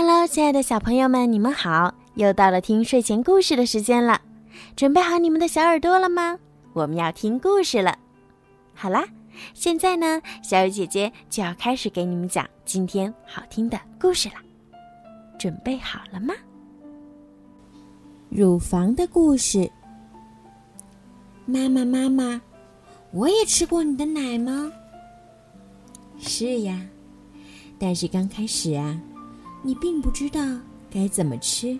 [0.00, 1.92] Hello，亲爱的小朋友们，你们好！
[2.14, 4.20] 又到了听睡前故事的时间了，
[4.76, 6.38] 准备好你们的小耳朵了吗？
[6.72, 7.98] 我们要听故事了。
[8.74, 9.04] 好啦，
[9.54, 14.36] 现在呢，小雨姐姐就要开始给你们讲今天好听的故事了。
[15.36, 16.32] 准备好了吗？
[18.28, 19.68] 乳房的故事。
[21.44, 22.40] 妈妈，妈妈，
[23.10, 24.72] 我也吃过你的奶吗？
[26.20, 26.80] 是呀，
[27.80, 28.96] 但是刚开始啊。
[29.68, 30.40] 你并不知道
[30.90, 31.78] 该怎么吃，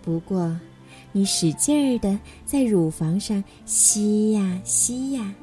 [0.00, 0.58] 不过
[1.12, 5.34] 你使劲儿的在乳房上吸呀吸呀，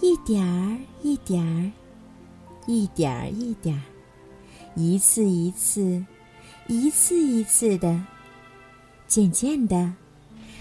[0.00, 1.72] 一点儿一点儿，
[2.68, 3.82] 一点儿一点儿，
[4.76, 6.06] 一次一次，
[6.68, 8.00] 一次一次的，
[9.08, 9.92] 渐渐的，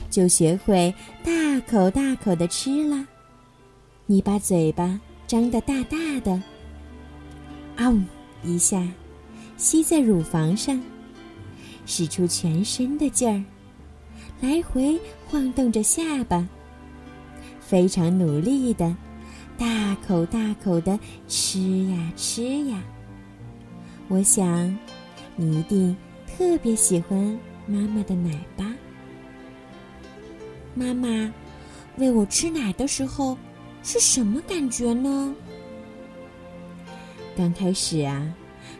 [0.10, 0.92] 就学会
[1.24, 3.08] 大口大口的吃了。
[4.08, 6.42] 你把嘴巴张得大大的，
[7.76, 8.02] 啊呜
[8.44, 8.84] 一下。
[9.64, 10.78] 吸在乳房上，
[11.86, 13.42] 使出全身的劲儿，
[14.42, 16.46] 来回晃动着下巴，
[17.62, 18.94] 非常努力的，
[19.58, 22.84] 大口大口的吃呀吃呀。
[24.10, 24.78] 我想，
[25.38, 25.96] 你一定
[26.28, 27.18] 特别喜欢
[27.66, 28.70] 妈妈的奶吧？
[30.76, 31.34] 妈妈
[31.96, 33.38] 喂我吃奶的时候
[33.82, 35.34] 是什么感觉呢？
[37.38, 38.30] 刚开始啊。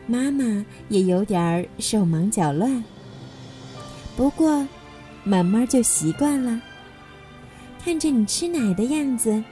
[0.06, 2.84] 妈妈也有点儿手忙脚乱，
[4.16, 4.68] 不过
[5.24, 6.62] 慢慢就习惯了。
[7.84, 9.44] 看着你吃奶的样子，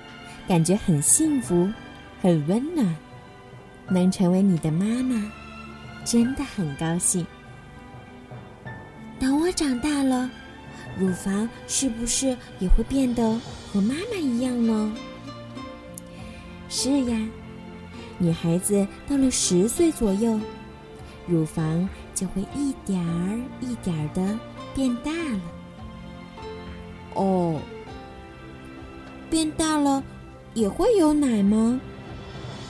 [0.48, 1.70] 感觉很幸福，
[2.22, 2.96] 很温暖。
[3.90, 5.32] 能成为你的妈妈，
[6.06, 7.26] 真的很高兴。
[9.20, 10.30] 等我长大了，
[10.98, 13.40] 乳房是不是也会变得
[13.72, 14.94] 和妈妈一样呢？
[16.70, 17.18] 是呀。
[18.22, 20.40] 女孩子到了十岁左右，
[21.26, 24.38] 乳房就会一点儿一点儿的
[24.76, 25.42] 变大了。
[27.16, 27.60] 哦，
[29.28, 30.04] 变大了
[30.54, 31.82] 也会有奶吗？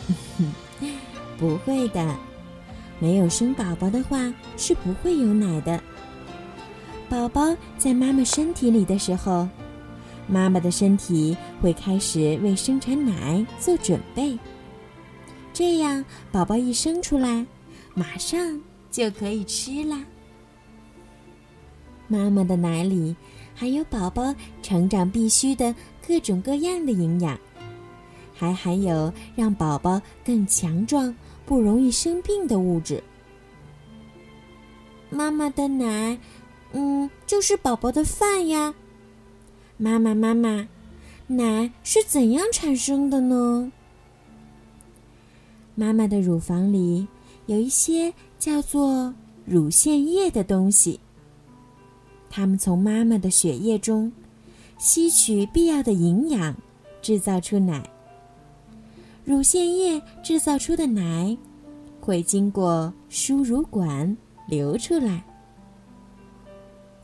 [1.38, 2.16] 不会的，
[2.98, 5.84] 没有生宝宝的话是不会有奶的。
[7.10, 9.50] 宝宝在妈妈身体里的时候，
[10.28, 14.40] 妈妈的身体会开始为生产奶做准备。
[15.54, 17.46] 这样，宝宝一生出来，
[17.94, 20.04] 马上就可以吃啦。
[22.08, 23.16] 妈妈的奶里
[23.56, 25.74] 含有宝宝成长必须的
[26.06, 27.40] 各种各样的营养，
[28.34, 31.14] 还含有让宝宝更强壮、
[31.46, 33.04] 不容易生病的物质。
[35.10, 36.18] 妈妈的奶，
[36.74, 38.74] 嗯，就是宝宝的饭呀。
[39.78, 40.68] 妈妈，妈妈，
[41.28, 43.72] 奶是怎样产生的呢？
[45.76, 47.08] 妈妈的乳房里
[47.46, 49.14] 有一些叫做
[49.46, 51.00] 乳腺液的东西，
[52.30, 54.12] 它们从妈妈的血液中
[54.78, 56.56] 吸取必要的营养，
[57.02, 57.84] 制造出奶。
[59.24, 61.38] 乳腺液制造出的奶
[62.00, 64.18] 会经过输乳管
[64.48, 65.24] 流出来。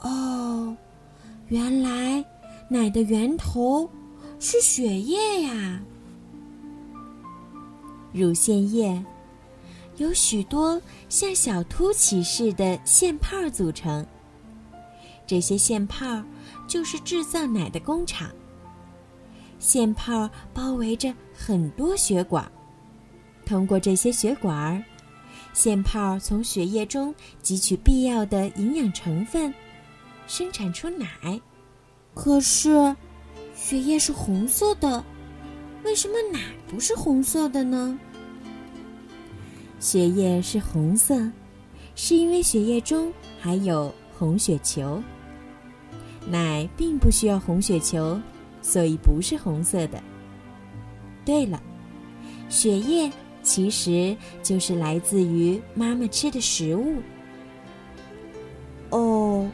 [0.02, 0.76] 哦，
[1.48, 2.24] 原来
[2.70, 3.90] 奶的源头
[4.40, 5.82] 是血液呀！
[8.18, 9.04] 乳腺液
[9.98, 14.06] 由许多像小凸起似的腺泡组成，
[15.28, 16.24] 这些腺泡
[16.68, 18.30] 就是制造奶的工厂。
[19.60, 22.52] 腺泡包围着很多血管，
[23.46, 24.84] 通过这些血管，
[25.54, 27.14] 腺泡从血液中
[27.44, 29.54] 汲取必要的营养成分，
[30.28, 31.08] 生产出奶。
[32.14, 32.96] 可是，
[33.56, 35.04] 血液是红色的，
[35.84, 38.00] 为什么奶不是红色的呢？
[39.80, 41.32] 血液是红色，
[41.96, 45.02] 是因为血液中含有红血球。
[46.30, 48.20] 奶并不需要红血球，
[48.62, 50.02] 所以不是红色的。
[51.24, 51.62] 对了，
[52.50, 53.10] 血液
[53.44, 56.96] 其实就是来自于妈妈吃的食物。
[58.90, 59.50] 哦，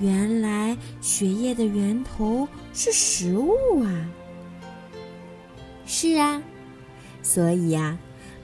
[0.00, 4.08] 原来血液的源头是食物啊！
[5.84, 6.42] 是啊，
[7.22, 7.98] 所以呀。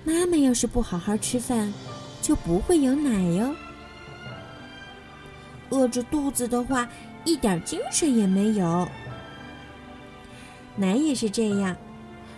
[0.04, 1.72] 妈妈要是不好好吃饭，
[2.20, 3.54] 就不会有奶哟。
[5.70, 6.86] 饿着肚子的话，
[7.24, 8.86] 一点精神也没有。
[10.76, 11.74] 奶也是这样，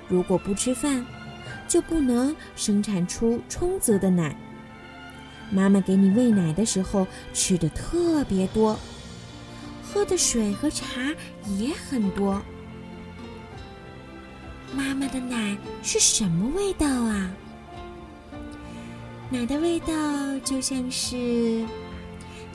[0.08, 1.04] 如果不吃饭，
[1.66, 4.36] 就不能生产出充足的奶。
[5.50, 8.78] 妈妈给你喂奶的时候，吃的特别多，
[9.82, 10.84] 喝的水和茶
[11.58, 12.40] 也很多。
[14.72, 17.30] 妈妈的奶是什么味道啊？
[19.28, 19.92] 奶的味道
[20.44, 21.66] 就像是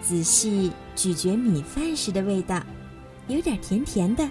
[0.02, 2.62] 仔细咀嚼米饭时的味道，
[3.28, 4.28] 有点甜甜的。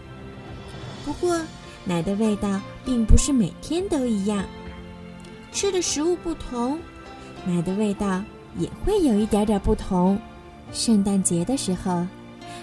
[1.04, 1.38] 不过，
[1.84, 4.42] 奶的味道并不是每天都一样，
[5.52, 6.78] 吃的食物不同，
[7.44, 8.22] 奶的味道
[8.56, 10.18] 也会有一点点不同。
[10.72, 12.06] 圣诞节的时候，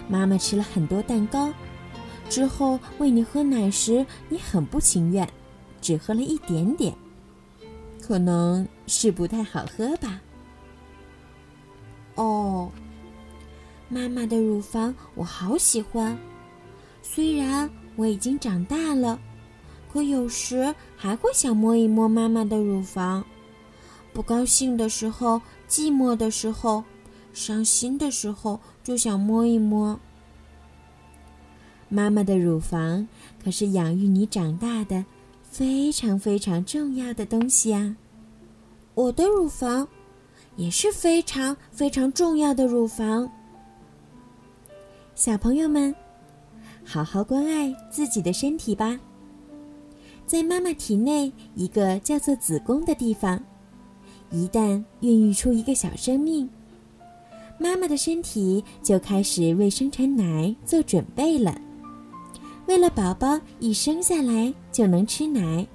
[0.10, 1.54] 妈妈吃了很多蛋糕，
[2.30, 5.28] 之后喂你喝奶时，你很不情愿，
[5.80, 6.96] 只喝了一点点。
[8.02, 10.20] 可能是不太好喝吧。
[12.16, 12.72] 哦，
[13.90, 16.18] 妈妈的乳房我好喜欢，
[17.04, 19.20] 虽然我已经长大了，
[19.94, 23.24] 可有时还会想摸一摸妈妈的乳房。
[24.14, 26.84] 不高兴的时候，寂寞的时候，
[27.34, 30.00] 伤心的时候，就想摸一摸。
[31.90, 33.08] 妈妈的乳房
[33.44, 35.06] 可是养育你长大的。
[35.50, 37.96] 非常非常重要的东西啊！
[38.98, 39.88] 我的乳房
[40.56, 43.32] 也是非常非常重要的乳房。
[45.14, 45.94] 小朋友们，
[46.84, 49.00] 好好关爱自己的身体吧。
[50.26, 53.40] 在妈妈体内一个叫做子宫的地方，
[54.32, 56.50] 一旦孕育出一个小生命，
[57.60, 61.56] 妈妈的身体就开始为生产奶做准备了。
[62.66, 65.68] 为了宝宝一生下来就能吃奶，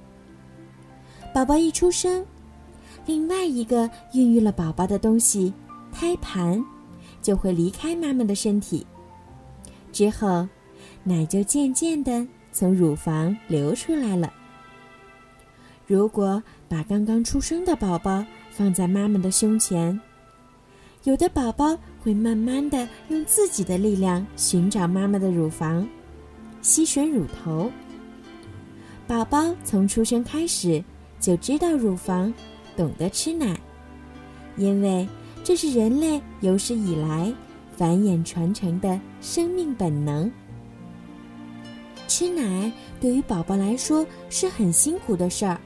[1.33, 2.23] 宝宝一出生，
[3.05, 5.53] 另外一个孕育了宝宝的东西——
[5.91, 6.63] 胎盘，
[7.21, 8.85] 就会离开妈妈的身体。
[9.91, 10.47] 之后，
[11.03, 14.31] 奶就渐渐地从乳房流出来了。
[15.85, 19.99] 如果把刚刚出生的宝宝放在妈妈的胸前，
[21.03, 25.85] 有的宝宝会慢慢地用自己的力量寻找妈妈的乳房。
[26.61, 27.69] 吸吮乳头，
[29.05, 30.81] 宝宝从出生开始
[31.19, 32.33] 就知道乳房，
[32.75, 33.59] 懂得吃奶，
[34.57, 35.07] 因为
[35.43, 37.33] 这是人类有史以来
[37.75, 40.31] 繁衍传承的生命本能。
[42.07, 45.59] 吃奶对于宝宝来说是很辛苦的事儿，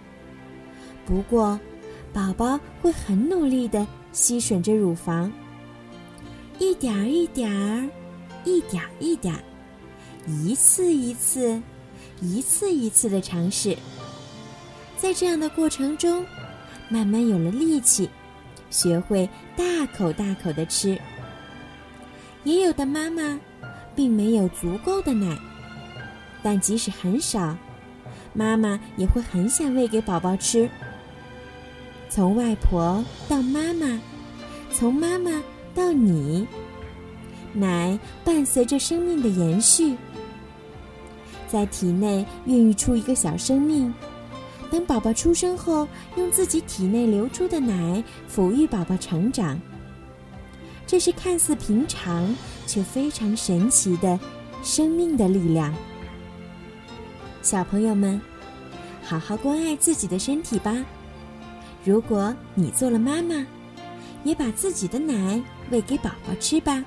[1.05, 1.59] 不过
[2.13, 5.31] 宝宝会很努力的吸吮着乳房，
[6.59, 7.89] 一点儿一点儿，
[8.45, 9.41] 一点儿一点儿。
[10.27, 11.61] 一次一次，
[12.21, 13.77] 一次一次的尝试，
[14.97, 16.25] 在这样的过程中，
[16.89, 18.09] 慢慢有了力气，
[18.69, 19.63] 学会大
[19.97, 20.97] 口大口的吃。
[22.43, 23.39] 也有的妈妈
[23.95, 25.37] 并没有足够的奶，
[26.41, 27.57] 但即使很少，
[28.33, 30.69] 妈妈也会很想喂给宝宝吃。
[32.09, 33.99] 从外婆到妈妈，
[34.71, 35.43] 从妈妈
[35.75, 36.47] 到你，
[37.53, 39.97] 奶伴随着生命的延续。
[41.49, 43.93] 在体内孕育出一个小生命，
[44.67, 49.59] 等宝宝出生后，用自己体内流出的奶抚育宝宝成长。
[50.85, 52.33] 这是看似平常
[52.65, 54.19] 却非常神奇的
[54.63, 55.73] 生命的力量。
[57.41, 58.19] 小朋友们，
[59.03, 60.75] 好好关爱自己的身体吧。
[61.83, 63.45] 如果你做了妈妈，
[64.23, 65.41] 也把自己的奶
[65.71, 66.83] 喂给宝宝吃吧，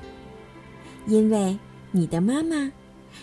[1.07, 1.59] 因为
[1.91, 2.71] 你的妈妈。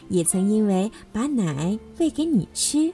[0.10, 2.94] 也曾因为把奶喂给你吃，